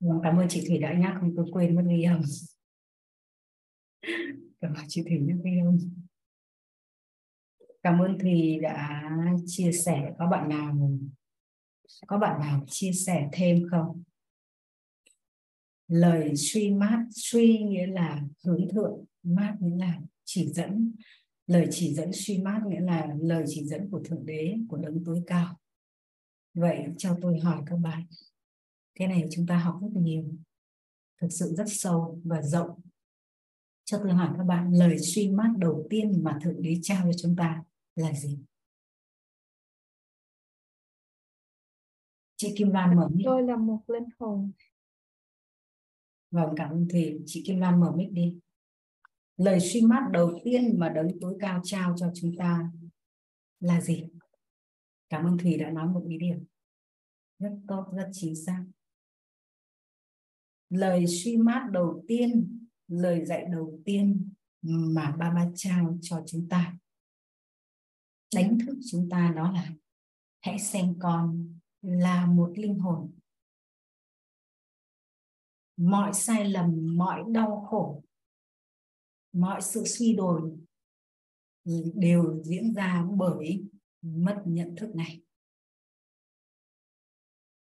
[0.00, 2.22] Vâng, cảm ơn chị Thủy đã nhắc không tôi quên mất ghi âm.
[4.60, 5.78] Cảm ơn chị Thủy nhắc ghi âm.
[7.82, 9.02] Cảm ơn Thùy đã
[9.46, 10.12] chia sẻ.
[10.18, 10.90] Có bạn nào,
[12.06, 14.02] có bạn nào chia sẻ thêm không?
[15.88, 20.92] Lời suy mát, suy nghĩa là hướng thượng, mát nghĩa là chỉ dẫn.
[21.46, 25.04] Lời chỉ dẫn suy mát nghĩa là lời chỉ dẫn của thượng đế, của đấng
[25.04, 25.58] tối cao.
[26.54, 28.06] Vậy cho tôi hỏi các bạn
[28.98, 30.24] cái này chúng ta học rất nhiều
[31.20, 32.80] thực sự rất sâu và rộng.
[33.84, 37.12] Cho tôi hỏi các bạn lời suy mát đầu tiên mà thượng đế trao cho
[37.22, 38.38] chúng ta là gì?
[42.36, 43.24] Chị Kim Lan mở mic.
[43.24, 44.52] Tôi là một linh hồn.
[46.30, 48.38] Vâng cảm ơn Thùy chị Kim Lan mở mic đi.
[49.36, 52.72] Lời suy mát đầu tiên mà đấng tối cao trao cho chúng ta
[53.60, 54.04] là gì?
[55.08, 56.44] Cảm ơn Thùy đã nói một ý điểm.
[57.38, 58.64] Rất tốt rất chính xác
[60.70, 66.48] lời suy mát đầu tiên, lời dạy đầu tiên mà ba ba trao cho chúng
[66.48, 66.78] ta.
[68.34, 69.72] Đánh thức chúng ta đó là,
[70.40, 73.12] hãy xem con là một linh hồn.
[75.76, 78.04] Mọi sai lầm, mọi đau khổ,
[79.32, 80.58] mọi sự suy đồi
[81.94, 83.64] đều diễn ra bởi
[84.02, 85.20] mất nhận thức này.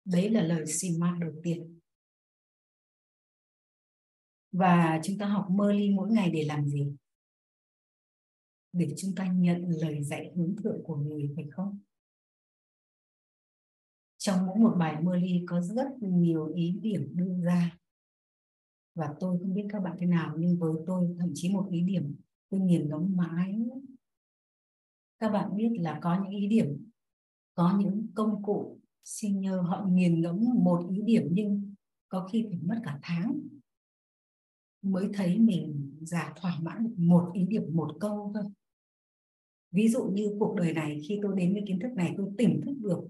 [0.06, 1.77] Đấy là lời xin mát đầu tiên
[4.52, 6.96] và chúng ta học mơ ly mỗi ngày để làm gì?
[8.74, 11.80] Để chúng ta nhận lời dạy hướng thượng của người, phải không?
[14.18, 17.78] Trong mỗi một bài mơ ly có rất nhiều ý điểm đưa ra.
[18.96, 21.82] Và tôi không biết các bạn thế nào, nhưng với tôi, thậm chí một ý
[21.82, 22.16] điểm,
[22.50, 23.60] tôi nghiền ngẫm mãi.
[25.20, 26.90] Các bạn biết là có những ý điểm,
[27.54, 31.76] có những công cụ xin nhờ họ nghiền ngẫm một ý điểm, nhưng
[32.10, 33.40] có khi phải mất cả tháng
[34.92, 38.44] mới thấy mình giả thỏa mãn một ý điểm, một câu thôi.
[39.72, 42.62] Ví dụ như cuộc đời này, khi tôi đến với kiến thức này, tôi tỉnh
[42.66, 43.08] thức được.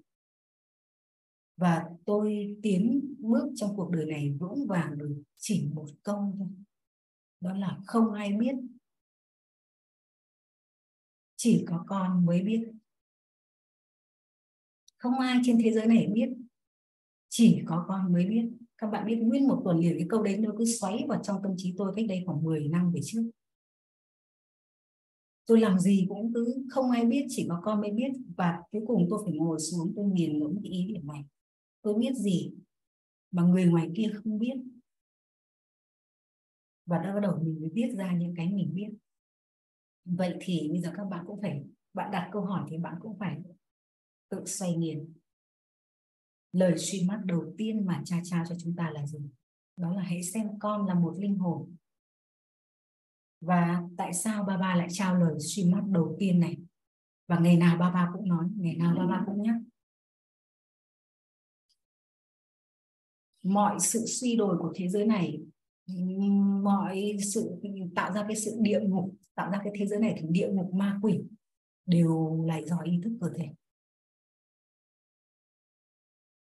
[1.56, 6.48] Và tôi tiến bước trong cuộc đời này vững vàng được chỉ một câu thôi.
[7.40, 8.56] Đó là không ai biết.
[11.36, 12.72] Chỉ có con mới biết.
[14.98, 16.30] Không ai trên thế giới này biết.
[17.30, 20.38] Chỉ có con mới biết các bạn biết nguyên một tuần liền cái câu đấy
[20.38, 23.32] nó cứ xoáy vào trong tâm trí tôi cách đây khoảng 10 năm về trước.
[25.46, 28.12] Tôi làm gì cũng cứ không ai biết, chỉ có con mới biết.
[28.38, 31.26] Và cuối cùng tôi phải ngồi xuống, tôi nghiền ngẫm cái ý điểm này.
[31.82, 32.52] Tôi biết gì
[33.32, 34.56] mà người ngoài kia không biết?
[36.86, 38.90] Và đã bắt đầu mình mới viết ra những cái mình biết.
[40.06, 41.64] Vậy thì bây giờ các bạn cũng phải,
[41.94, 43.38] bạn đặt câu hỏi thì bạn cũng phải
[44.30, 45.14] tự xoay nghiền
[46.52, 49.20] lời suy mắt đầu tiên mà cha trao cho chúng ta là gì?
[49.78, 51.76] Đó là hãy xem con là một linh hồn.
[53.42, 56.58] Và tại sao ba ba lại trao lời suy mắt đầu tiên này?
[57.28, 59.56] Và ngày nào ba ba cũng nói, ngày nào ba ba cũng nhắc.
[63.44, 65.40] Mọi sự suy đồi của thế giới này,
[66.64, 67.62] mọi sự
[67.96, 70.74] tạo ra cái sự địa ngục, tạo ra cái thế giới này thì địa ngục,
[70.74, 71.20] ma quỷ
[71.86, 73.50] đều lại do ý thức cơ thể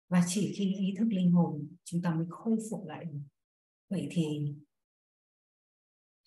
[0.09, 3.19] và chỉ khi ý thức linh hồn, chúng ta mới khôi phục lại được.
[3.91, 4.54] Vậy thì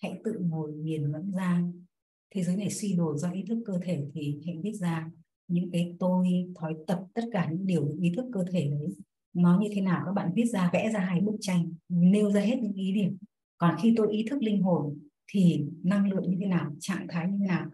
[0.02, 1.62] hãy tự ngồi nghiền ngẫm ra.
[2.34, 5.10] Thế giới này suy đồi do ý thức cơ thể thì hãy viết ra
[5.48, 8.94] những cái tôi, thói tập, tất cả những điều ý thức cơ thể đấy.
[9.32, 10.02] Nó như thế nào?
[10.06, 13.16] Các bạn viết ra, vẽ ra hai bức tranh, nêu ra hết những ý điểm.
[13.58, 14.98] Còn khi tôi ý thức linh hồn
[15.32, 17.70] thì năng lượng như thế nào, trạng thái như thế nào?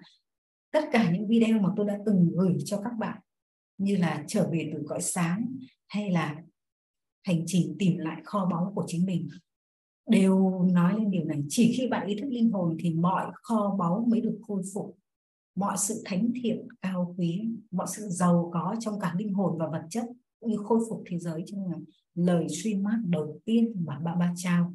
[0.71, 3.21] Tất cả những video mà tôi đã từng gửi cho các bạn
[3.79, 6.43] như là trở về từ cõi sáng hay là
[7.23, 9.29] hành trình tìm lại kho báu của chính mình.
[10.07, 13.77] Đều nói lên điều này, chỉ khi bạn ý thức linh hồn thì mọi kho
[13.79, 14.99] báu mới được khôi phục.
[15.55, 19.69] Mọi sự thánh thiện, cao quý, mọi sự giàu có trong cả linh hồn và
[19.69, 20.05] vật chất
[20.41, 21.85] cũng như khôi phục thế giới trong nên
[22.15, 24.75] lời suy mát đầu tiên mà ba ba trao,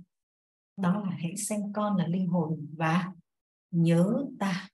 [0.77, 3.13] đó là hãy xem con là linh hồn và
[3.71, 4.69] nhớ ta.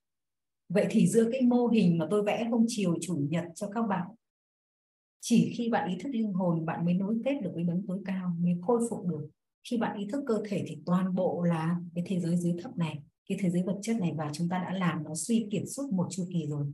[0.68, 3.82] Vậy thì giữa cái mô hình mà tôi vẽ hôm chiều chủ nhật cho các
[3.82, 4.06] bạn
[5.20, 8.02] chỉ khi bạn ý thức linh hồn, bạn mới nối kết được với đấng tối
[8.04, 9.28] cao, mới khôi phục được.
[9.70, 12.76] Khi bạn ý thức cơ thể thì toàn bộ là cái thế giới dưới thấp
[12.76, 15.62] này, cái thế giới vật chất này, và chúng ta đã làm nó suy kiệt
[15.66, 16.66] suốt một chu kỳ rồi.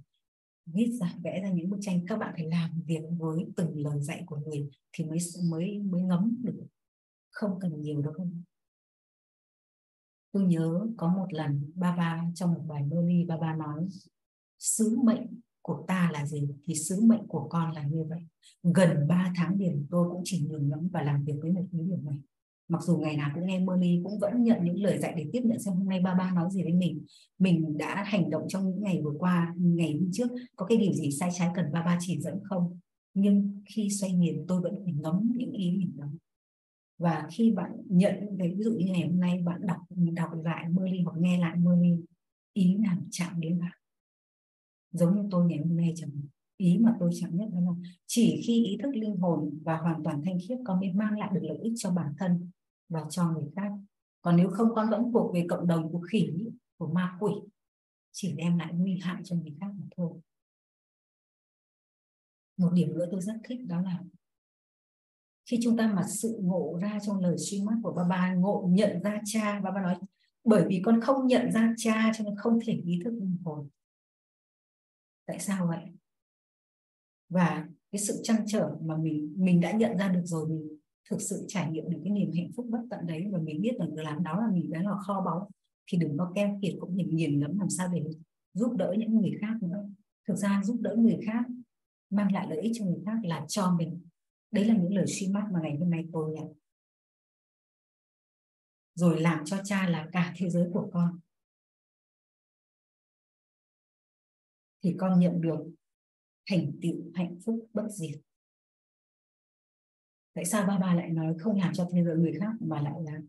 [0.67, 4.01] Viết ra, vẽ ra những bức tranh, các bạn phải làm việc với từng lời
[4.01, 5.19] dạy của người thì mới
[5.51, 6.67] mới mới ngấm được.
[7.31, 8.13] Không cần nhiều đâu.
[8.13, 8.43] Không
[10.33, 13.89] tôi nhớ có một lần ba ba trong một bài mơ ly ba ba nói,
[14.59, 16.49] sứ mệnh của ta là gì?
[16.67, 18.21] Thì sứ mệnh của con là như vậy.
[18.63, 21.81] Gần 3 tháng liền, tôi cũng chỉ nhường nhẫn và làm việc với một cái
[21.89, 22.19] điều này.
[22.69, 25.41] Mặc dù ngày nào cũng nghe Merly cũng vẫn nhận những lời dạy để tiếp
[25.45, 27.05] nhận xem hôm nay ba ba nói gì với mình.
[27.39, 30.93] Mình đã hành động trong những ngày vừa qua, ngày hôm trước, có cái điều
[30.93, 32.79] gì sai trái cần ba ba chỉ dẫn không?
[33.15, 36.07] Nhưng khi xoay nghiền, tôi vẫn phải ngấm những ý mình đó.
[36.99, 40.69] Và khi bạn nhận cái ví dụ như ngày hôm nay, bạn đọc đọc lại
[40.69, 41.97] Merly hoặc nghe lại Merly
[42.53, 43.82] ý làm chạm đến bạn?
[44.93, 46.11] Giống như tôi ngày hôm nay chẳng
[46.57, 47.73] ý mà tôi chạm nhất đó là
[48.07, 51.31] chỉ khi ý thức linh hồn và hoàn toàn thanh khiết, con mới mang lại
[51.35, 52.51] được lợi ích cho bản thân
[52.89, 53.73] và cho người khác.
[54.23, 56.33] Còn nếu không, con vẫn thuộc về cộng đồng của khỉ,
[56.79, 57.33] của ma quỷ,
[58.13, 60.13] chỉ đem lại nguy hại cho người khác mà thôi.
[62.57, 64.05] Một điểm nữa tôi rất thích đó là
[65.51, 68.69] khi chúng ta mà sự ngộ ra trong lời suy mắt của ba ba, ngộ
[68.71, 69.97] nhận ra cha, ba ba nói,
[70.45, 73.69] bởi vì con không nhận ra cha cho nên không thể ý thức linh hồn
[75.33, 75.85] tại sao vậy?
[77.29, 80.79] Và cái sự chăn trở mà mình mình đã nhận ra được rồi, mình
[81.11, 83.73] thực sự trải nghiệm được cái niềm hạnh phúc bất tận đấy và mình biết
[83.79, 85.51] rằng làm đó là mình đấy là kho báu,
[85.87, 88.03] thì đừng có keo kiệt cũng nhìn nhìn lắm làm sao để
[88.55, 89.89] giúp đỡ những người khác nữa.
[90.29, 91.45] Thực ra giúp đỡ người khác,
[92.11, 94.01] mang lại lợi ích cho người khác là cho mình.
[94.51, 96.53] Đấy là những lời suy mắt mà ngày hôm nay tôi nhận
[98.95, 101.19] rồi làm cho cha là cả thế giới của con.
[104.83, 105.71] Thì con nhận được
[106.51, 108.21] thành tựu hạnh phúc bất diệt.
[110.35, 113.03] Tại sao ba ba lại nói không làm cho thế giới người khác mà lại
[113.05, 113.21] là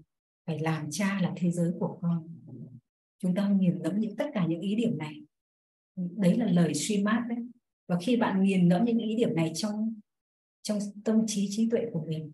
[0.46, 2.28] phải làm cha là thế giới của con?
[3.20, 5.22] Chúng ta nghiền ngẫm những tất cả những ý điểm này.
[5.96, 7.48] Đấy là lời suy mát đấy.
[7.88, 9.94] Và khi bạn nghiền ngẫm những ý điểm này trong
[10.62, 12.32] trong tâm trí trí tuệ của mình,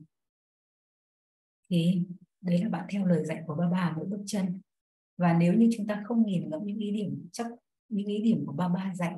[1.69, 2.01] thì
[2.41, 4.61] đấy là bạn theo lời dạy của ba bà mỗi bước chân.
[5.17, 7.47] Và nếu như chúng ta không nghiền ngẫm những ý điểm chắc
[7.89, 9.15] những ý điểm của ba ba dạy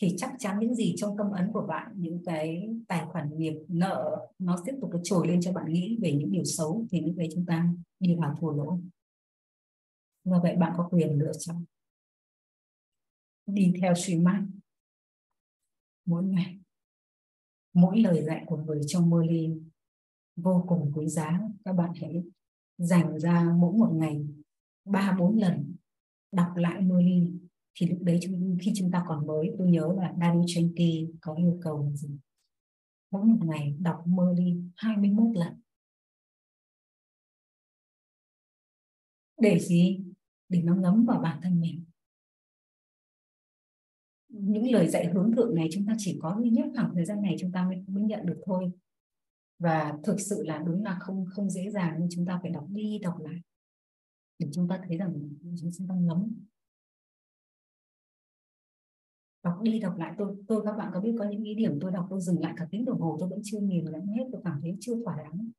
[0.00, 3.54] thì chắc chắn những gì trong tâm ấn của bạn, những cái tài khoản nghiệp
[3.68, 7.14] nợ, nó tiếp tục trồi lên cho bạn nghĩ về những điều xấu thì lúc
[7.16, 7.68] đấy chúng ta
[8.00, 8.78] đi vào thua lỗ.
[10.24, 11.64] Và vậy bạn có quyền lựa chọn.
[13.46, 14.46] Đi theo suy mát
[16.04, 16.58] mỗi ngày,
[17.72, 19.50] mỗi lời dạy của người trong mơ ly
[20.36, 21.40] vô cùng quý giá.
[21.64, 22.22] Các bạn hãy
[22.78, 24.26] dành ra mỗi một ngày
[24.84, 25.74] ba bốn lần
[26.32, 27.32] đọc lại mơ ly
[27.76, 28.20] thì lúc đấy
[28.60, 32.18] khi chúng ta còn mới tôi nhớ là Dani Chenki có yêu cầu là gì?
[33.10, 35.60] Mỗi một ngày đọc mơ ly 21 lần.
[39.38, 40.00] Để gì?
[40.48, 41.84] Để nó ngấm vào bản thân mình.
[44.28, 47.22] Những lời dạy hướng thượng này chúng ta chỉ có duy nhất khoảng thời gian
[47.22, 48.72] này chúng ta mới, mới nhận được thôi.
[49.58, 52.66] Và thực sự là đúng là không không dễ dàng nhưng chúng ta phải đọc
[52.70, 53.40] đi đọc lại.
[54.38, 55.30] Để chúng ta thấy rằng
[55.78, 56.32] chúng ta ngấm
[59.46, 61.92] đọc đi đọc lại, tôi tôi, các bạn có biết có những ý điểm tôi
[61.92, 64.40] đọc, tôi dừng lại cả tiếng đồng hồ, tôi vẫn chưa nhìn lắm hết, tôi
[64.44, 65.50] cảm thấy chưa thỏa đáng.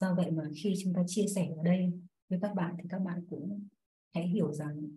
[0.00, 1.92] Do vậy mà khi chúng ta chia sẻ ở đây
[2.28, 3.68] với các bạn thì các bạn cũng
[4.14, 4.88] hãy hiểu rằng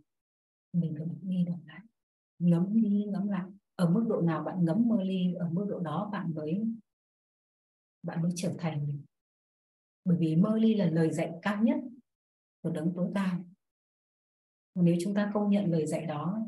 [0.74, 1.82] mình phải đọc đi đọc lại
[2.40, 3.50] ngấm đi ngấm lại.
[3.76, 6.64] Ở mức độ nào bạn ngấm mơ ly, ở mức độ đó bạn mới
[8.04, 9.00] bạn mới trở thành.
[10.06, 11.78] Bởi vì mơ ly là lời dạy cao nhất
[12.62, 13.46] của đấng tối cao.
[14.76, 16.48] Nếu chúng ta không nhận lời dạy đó,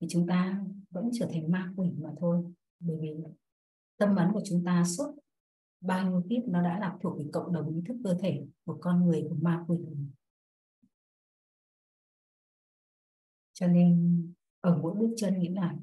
[0.00, 2.44] thì chúng ta vẫn trở thành ma quỷ mà thôi.
[2.80, 3.14] Bởi vì
[3.96, 5.14] tâm ấn của chúng ta suốt
[5.80, 8.78] bao nhiêu kiếp nó đã là thuộc về cộng đồng ý thức cơ thể của
[8.80, 9.78] con người, của ma quỷ
[13.58, 14.22] cho nên
[14.60, 15.76] ở mỗi bước chân nghĩa là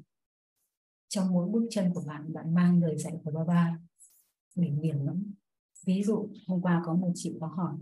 [1.08, 3.78] trong mỗi bước chân của bạn bạn mang lời dạy của ba ba
[4.54, 5.32] để nghiền lắm.
[5.86, 7.74] Ví dụ, hôm qua có một chị có hỏi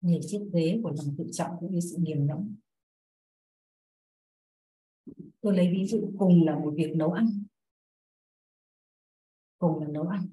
[0.00, 2.56] về chiếc ghế của lòng tự trọng cũng như sự nghiền ngẫm
[5.40, 7.26] tôi lấy ví dụ, cùng là một việc nấu ăn.
[9.58, 10.26] Cùng là nấu ăn.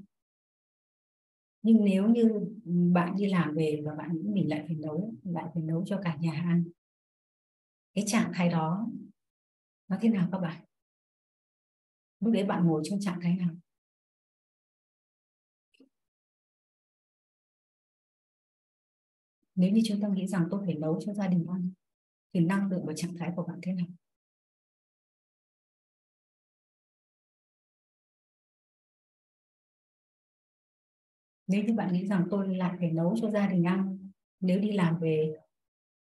[1.61, 2.47] Nhưng nếu như
[2.93, 5.99] bạn đi làm về và bạn nghĩ mình lại phải nấu, lại phải nấu cho
[6.03, 6.63] cả nhà ăn,
[7.93, 8.87] cái trạng thái đó
[9.87, 10.63] nó thế nào các bạn?
[12.19, 13.49] Lúc đấy bạn ngồi trong trạng thái nào?
[19.55, 21.71] Nếu như chúng ta nghĩ rằng tôi phải nấu cho gia đình ăn,
[22.33, 23.87] thì năng lượng và trạng thái của bạn thế nào?
[31.47, 34.71] Nếu như bạn nghĩ rằng tôi lại phải nấu cho gia đình ăn, nếu đi
[34.71, 35.37] làm về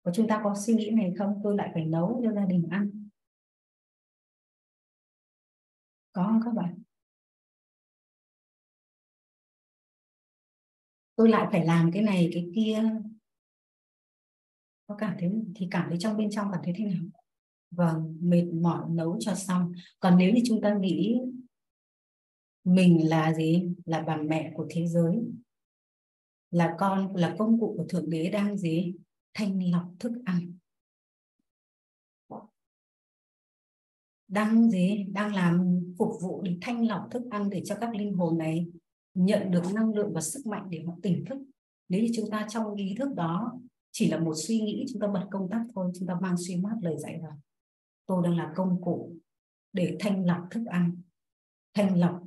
[0.03, 1.41] và chúng ta có suy nghĩ này không?
[1.45, 3.09] Tôi lại phải nấu cho gia đình ăn.
[6.13, 6.83] Có không các bạn?
[11.17, 12.83] Tôi lại phải làm cái này, cái kia.
[14.87, 17.05] Có cảm thấy thì cảm thấy trong bên trong cảm thấy thế nào?
[17.71, 19.73] Vâng mệt mỏi nấu cho xong.
[20.01, 21.21] Còn nếu như chúng ta nghĩ
[22.67, 23.69] mình là gì?
[23.85, 25.23] Là bà mẹ của thế giới.
[26.51, 28.95] Là con, là công cụ của thượng đế đang gì?
[29.35, 30.53] Thanh lọc thức ăn.
[34.29, 35.07] Đang gì?
[35.13, 38.67] Đang làm phục vụ để thanh lọc thức ăn để cho các linh hồn này
[39.15, 41.39] nhận được năng lượng và sức mạnh để họ tỉnh thức.
[41.89, 43.61] Nếu như chúng ta trong ý thức đó
[43.93, 46.57] chỉ là một suy nghĩ, chúng ta bật công tắc thôi, chúng ta mang suy
[46.57, 47.41] mát lời dạy vào.
[48.07, 49.17] Tôi đang là công cụ
[49.73, 51.01] để thanh lọc thức ăn.
[51.75, 52.26] Thanh lọc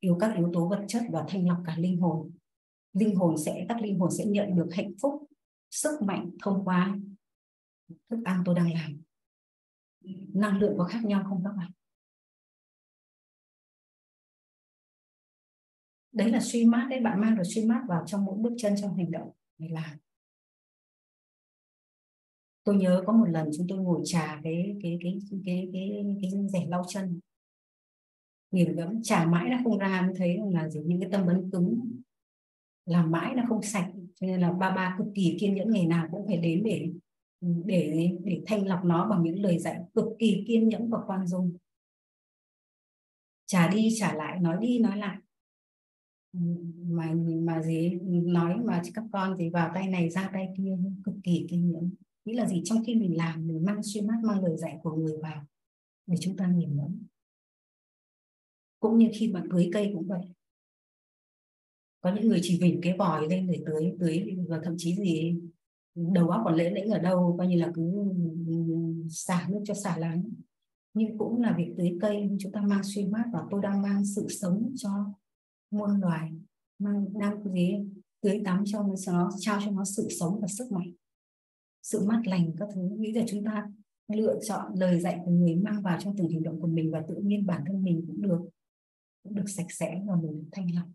[0.00, 2.30] yếu các yếu tố vật chất và thanh lọc cả linh hồn.
[2.92, 5.30] Linh hồn sẽ các linh hồn sẽ nhận được hạnh phúc
[5.70, 6.98] sức mạnh thông qua
[8.10, 9.00] thức ăn tôi đang làm.
[10.34, 11.70] Năng lượng có khác nhau không các bạn?
[16.12, 18.74] Đấy là suy mát đấy bạn mang được suy mát vào trong mỗi bước chân
[18.80, 19.98] trong hành động mình làm
[22.64, 26.16] tôi nhớ có một lần chúng tôi ngồi trà cái cái cái cái cái cái,
[26.22, 27.20] cái rẻ lau chân
[28.50, 31.50] nghiền ngẫm trà mãi nó không ra, mới thấy là gì, những cái tâm vấn
[31.50, 31.80] cứng
[32.86, 33.90] làm mãi nó không sạch.
[34.14, 36.90] Cho nên là ba ba cực kỳ kiên nhẫn, ngày nào cũng phải đến để
[37.64, 41.26] để để thanh lọc nó bằng những lời dạy cực kỳ kiên nhẫn và khoan
[41.26, 41.56] dung.
[43.46, 45.16] Trả đi trả lại, nói đi, nói lại.
[46.82, 51.14] Mà mà gì, nói mà các con thì vào tay này, ra tay kia, cực
[51.22, 51.90] kỳ kiên nhẫn.
[52.24, 54.96] Nghĩa là gì, trong khi mình làm, mình mang suy mát mang lời dạy của
[54.96, 55.44] người vào,
[56.06, 57.02] để chúng ta nhìn ngẫm
[58.80, 60.20] cũng như khi bạn tưới cây cũng vậy.
[62.00, 65.40] Có những người chỉ vỉnh cái vòi lên để tưới tưới và thậm chí gì,
[65.94, 68.10] đầu óc còn lễ lĩnh ở đâu, coi như là cứ ừ,
[68.46, 70.22] ừ, ừ, xả nước cho xả láng.
[70.94, 74.04] Nhưng cũng là việc tưới cây chúng ta mang suy mát và tôi đang mang
[74.04, 74.90] sự sống cho
[75.70, 76.30] muôn loài,
[76.78, 77.74] mang, đang gì
[78.20, 80.92] tưới tắm cho nó, trao cho nó sự sống và sức mạnh,
[81.82, 82.80] sự mát lành các thứ.
[82.98, 83.70] Nghĩ là chúng ta
[84.08, 87.04] lựa chọn lời dạy của người mang vào trong từng hành động của mình và
[87.08, 88.40] tự nhiên bản thân mình cũng được
[89.22, 90.86] cũng được sạch sẽ và mình được thanh lọc.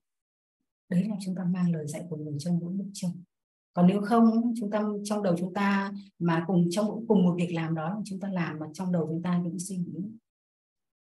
[0.90, 3.12] Đấy là chúng ta mang lời dạy của người trong mỗi bức chân
[3.76, 7.54] còn nếu không, chúng ta, trong đầu chúng ta mà cùng trong, cùng một việc
[7.54, 10.12] làm đó chúng ta làm mà trong đầu chúng ta những suy nghĩ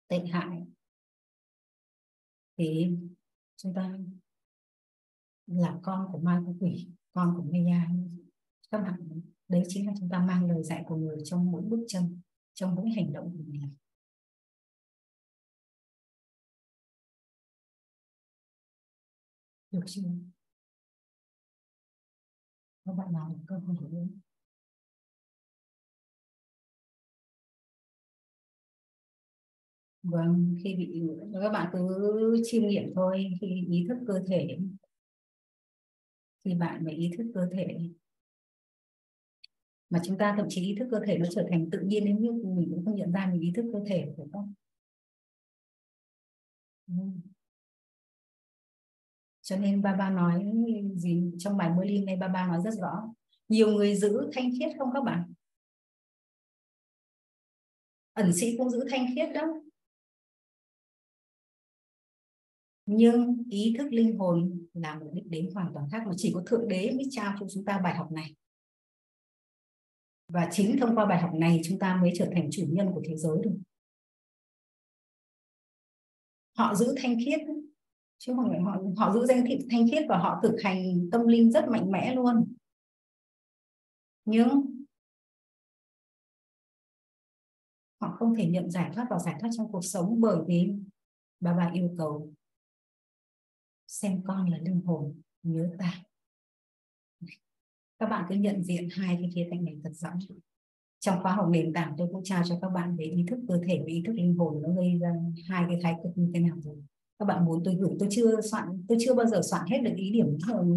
[0.08, 0.62] tệ hại.
[2.58, 2.90] Thì
[3.56, 3.98] chúng ta
[5.46, 7.88] là con của ma của quỷ, con của Maya
[8.70, 11.84] các bạn, đấy chính là chúng ta mang lời dạy của người trong mỗi bước
[11.88, 12.20] chân
[12.54, 13.74] trong mỗi hành động của mình.
[19.72, 20.02] Được chưa?
[22.84, 24.04] Các bạn nào cơ hỏi nữa?
[30.02, 31.02] Vâng khi bị
[31.42, 33.24] các bạn cứ chiêm nghiệm thôi.
[33.40, 34.58] Khi ý thức cơ thể,
[36.44, 37.66] thì bạn mới ý thức cơ thể.
[39.90, 42.22] Mà chúng ta thậm chí ý thức cơ thể nó trở thành tự nhiên đến
[42.22, 44.54] mức mình cũng không nhận ra mình ý thức cơ thể, phải không?
[49.52, 50.52] Cho nên ba ba nói
[50.96, 53.14] gì trong bài mơ lim này ba ba nói rất rõ.
[53.48, 55.32] Nhiều người giữ thanh khiết không các bạn?
[58.12, 59.42] Ẩn sĩ cũng giữ thanh khiết đó
[62.86, 66.42] nhưng ý thức linh hồn là một đích đến hoàn toàn khác mà chỉ có
[66.46, 68.34] thượng đế mới trao cho chúng ta bài học này.
[70.28, 73.02] Và chính thông qua bài học này chúng ta mới trở thành chủ nhân của
[73.08, 73.56] thế giới được
[76.56, 77.40] họ giữ thanh khiết
[78.26, 81.26] chứ không phải họ họ giữ danh thị thanh khiết và họ thực hành tâm
[81.26, 82.54] linh rất mạnh mẽ luôn.
[84.24, 84.82] Nhưng
[88.00, 90.72] họ không thể nhận giải thoát và giải thoát trong cuộc sống bởi vì
[91.40, 92.32] bà bà yêu cầu
[93.86, 96.02] xem con là linh hồn, nhớ ta.
[97.98, 100.10] Các bạn cứ nhận diện hai cái khía cạnh này thật rõ.
[101.00, 103.60] Trong khóa học nền tảng tôi cũng trao cho các bạn về ý thức cơ
[103.66, 105.14] thể và ý thức linh hồn, nó gây ra
[105.48, 106.76] hai cái thái cực như thế nào rồi
[107.22, 109.92] các bạn muốn tôi gửi, tôi chưa soạn, tôi chưa bao giờ soạn hết được
[109.96, 110.26] ý điểm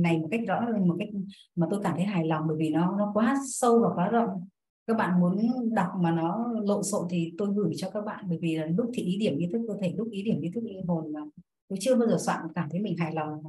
[0.02, 1.10] này một cách rõ, một cách
[1.56, 4.48] mà tôi cảm thấy hài lòng, bởi vì nó nó quá sâu và quá rộng.
[4.88, 5.38] Các bạn muốn
[5.76, 8.92] đọc mà nó lộn xộn thì tôi gửi cho các bạn, bởi vì là lúc
[8.94, 11.20] thì ý điểm ý thức cơ thể lúc ý điểm ý thức linh hồn mà
[11.68, 13.44] tôi chưa bao giờ soạn, cảm thấy mình hài lòng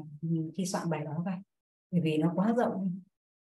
[0.57, 1.35] khi soạn bài đó vậy
[1.91, 3.01] bởi vì nó quá rộng.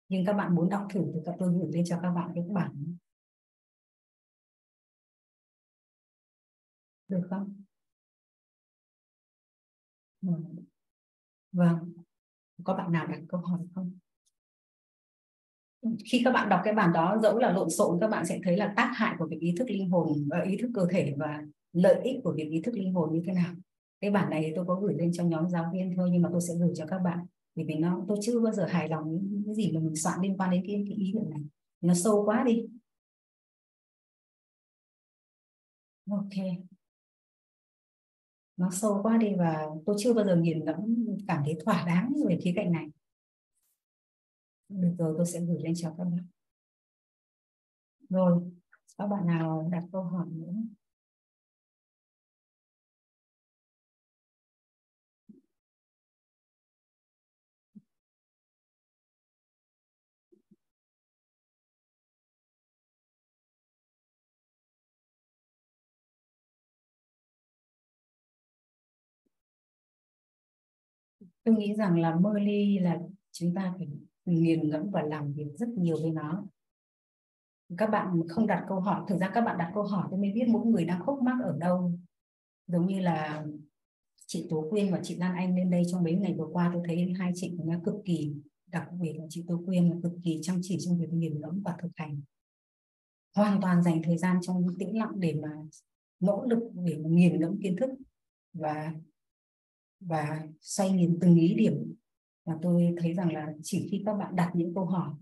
[0.09, 2.97] Nhưng các bạn muốn đọc thử thì tôi gửi lên cho các bạn cái bản.
[7.09, 7.62] Được không?
[10.23, 10.57] Vâng.
[11.52, 11.93] vâng.
[12.64, 13.99] Có bạn nào đặt câu hỏi không?
[16.11, 18.57] Khi các bạn đọc cái bản đó dẫu là lộn xộn các bạn sẽ thấy
[18.57, 21.43] là tác hại của việc ý thức linh hồn và ý thức cơ thể và
[21.73, 23.55] lợi ích của việc ý thức linh hồn như thế nào.
[24.00, 26.41] Cái bản này tôi có gửi lên cho nhóm giáo viên thôi nhưng mà tôi
[26.41, 27.19] sẽ gửi cho các bạn.
[27.55, 30.21] Bởi vì nó tôi chưa bao giờ hài lòng những cái gì mà mình soạn
[30.23, 31.41] liên quan đến cái, cái ý niệm này.
[31.81, 32.67] Nó sâu quá đi.
[36.11, 36.72] Ok
[38.62, 40.97] nó sâu quá đi và tôi chưa bao giờ nhìn ngẫm
[41.28, 42.87] cảm thấy thỏa đáng về khía cạnh này.
[44.69, 46.26] Được rồi, tôi sẽ gửi lên cho các bạn.
[48.09, 48.42] Rồi,
[48.99, 50.52] các bạn nào đặt câu hỏi nữa?
[71.44, 72.99] Tôi nghĩ rằng là mơ ly là
[73.32, 73.88] chúng ta phải
[74.25, 76.44] nghiền ngẫm và làm việc rất nhiều với nó.
[77.78, 80.32] Các bạn không đặt câu hỏi, thực ra các bạn đặt câu hỏi thì mới
[80.32, 81.99] biết mỗi người đang khúc mắc ở đâu.
[82.66, 83.44] Giống như là
[84.26, 86.82] chị Tố Quyên và chị Lan Anh lên đây trong mấy ngày vừa qua, tôi
[86.87, 88.34] thấy hai chị cũng cực kỳ,
[88.66, 91.62] đặc biệt là chị Tố Quyên là cực kỳ chăm chỉ trong việc nghiền ngẫm
[91.64, 92.20] và thực hành.
[93.37, 95.49] Hoàn toàn dành thời gian trong tĩnh lặng để mà
[96.20, 97.90] nỗ lực để mà nghiền ngẫm kiến thức
[98.52, 98.94] và
[100.06, 101.94] và xoay nghiền từng ý điểm.
[102.44, 105.14] Và tôi thấy rằng là chỉ khi các bạn đặt những câu hỏi,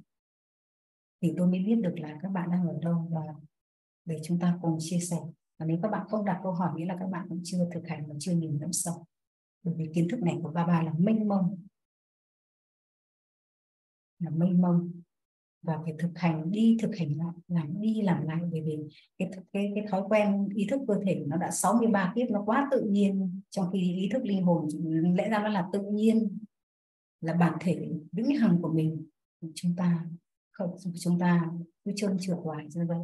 [1.22, 3.20] thì tôi mới biết được là các bạn đang ở đâu và
[4.04, 5.16] để chúng ta cùng chia sẻ.
[5.58, 7.86] Và nếu các bạn không đặt câu hỏi, nghĩa là các bạn cũng chưa thực
[7.88, 9.06] hành và chưa nhìn ngẫm sâu.
[9.62, 11.66] Bởi vì kiến thức này của ba ba là mênh mông.
[14.18, 14.99] Là mênh mông
[15.62, 18.40] và phải thực hành đi, thực hành lại, làm đi, làm lại.
[18.52, 18.78] Bởi vì
[19.18, 22.68] cái cái cái thói quen, ý thức cơ thể nó đã 63 kiếp, nó quá
[22.70, 23.40] tự nhiên.
[23.50, 24.68] Trong khi ý thức linh hồn
[25.16, 26.38] lẽ ra nó là tự nhiên,
[27.20, 29.06] là bản thể vĩnh hằng của mình.
[29.54, 30.06] Chúng ta
[30.50, 31.50] không, chúng ta
[31.84, 32.98] cứ trơn trượt hoài như vậy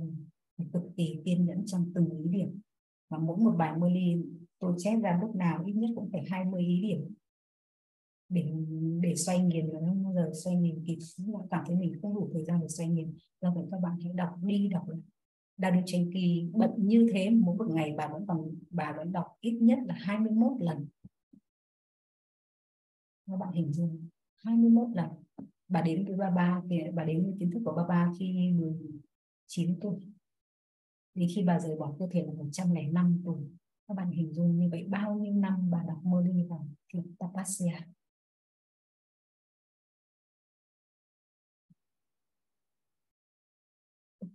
[0.72, 2.60] cực kỳ kiên nhẫn trong từng ý điểm.
[3.08, 4.16] Và mỗi một bài mơ ly
[4.58, 7.14] tôi chép ra lúc nào ít nhất cũng phải 20 ý điểm
[8.28, 8.52] để
[9.00, 10.98] để xoay nghiền và không bao giờ xoay nghiền kịp.
[11.50, 13.14] Cảm thấy mình không đủ thời gian để xoay nghiền.
[13.40, 15.00] Do vậy các bạn hãy đọc đi, đọc lại.
[15.56, 19.12] Đa Đu Tranh Kỳ bận như thế mỗi một ngày bà vẫn còn, bà vẫn
[19.12, 20.86] đọc ít nhất là 21 lần.
[23.26, 24.08] Các bạn hình dung
[24.44, 25.08] 21 lần.
[25.68, 28.52] Bà đến với ba ba thì bà đến với kiến thức của ba ba khi
[28.52, 30.00] 19 tuổi.
[31.14, 33.40] Thì khi bà rời bỏ cơ thể là 105 tuổi.
[33.88, 37.14] Các bạn hình dung như vậy, bao nhiêu năm bà đọc mơ đi vào thiền
[37.18, 37.86] tapasya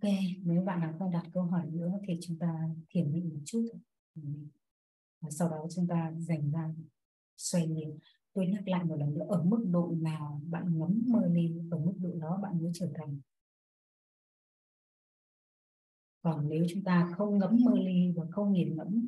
[0.02, 0.10] ok
[0.42, 3.68] nếu bạn nào không đặt câu hỏi nữa thì chúng ta thiền định một chút.
[5.20, 6.74] Và sau đó chúng ta dành ra
[7.36, 7.98] xoay nhìn
[8.32, 11.78] tôi nhắc lại một lần nữa ở mức độ nào bạn ngấm mơ lên, ở
[11.78, 13.20] mức độ đó bạn mới trở thành?
[16.22, 19.06] Còn nếu chúng ta không ngấm mơ ly và không nhìn ngẫm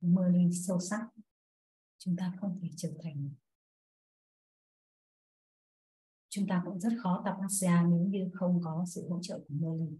[0.00, 1.08] mơ ly sâu sắc
[1.98, 3.30] chúng ta không thể trở thành
[6.36, 9.54] chúng ta cũng rất khó tập ASEAN nếu như không có sự hỗ trợ của
[9.54, 9.98] mơ ly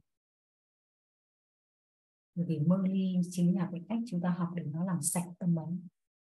[2.35, 5.29] bởi vì mơ ly chính là cái cách chúng ta học để nó làm sạch
[5.39, 5.89] tâm ấn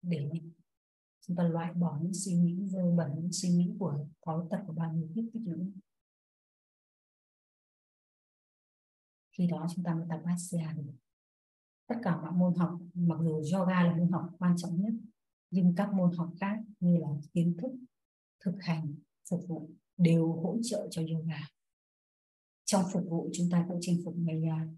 [0.02, 0.30] để
[1.20, 4.58] chúng ta loại bỏ những suy nghĩ dơ bẩn, những suy nghĩ của có tật
[4.66, 5.72] của bao nhiêu kiếp tích lũy
[9.32, 10.86] khi đó chúng ta mới tập ASEAN.
[11.86, 14.92] Tất cả các môn học, mặc dù yoga là môn học quan trọng nhất,
[15.50, 17.72] nhưng các môn học khác như là kiến thức,
[18.40, 18.94] thực hành,
[19.30, 21.40] phục vụ đều hỗ trợ cho yoga.
[22.64, 24.68] Trong phục vụ chúng ta cũng chinh phục maya à,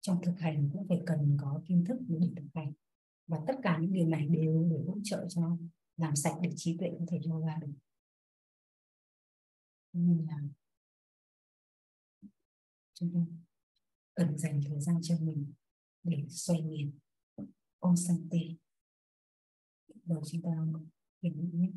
[0.00, 2.72] trong thực hành cũng phải cần có kiến thức để thực hành.
[3.26, 5.56] Và tất cả những điều này đều để hỗ trợ cho
[5.96, 7.72] làm sạch để trí tuệ có thể yoga được.
[9.92, 10.42] Nên là
[12.94, 13.20] chúng ta
[14.14, 15.52] cần dành thời gian cho mình
[16.02, 16.98] để xoay nghiền
[17.96, 18.56] sanh tì
[20.04, 20.50] đầu chúng ta
[21.22, 21.70] hiểu nhé